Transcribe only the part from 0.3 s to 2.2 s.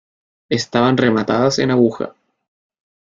Estaban rematadas en aguja.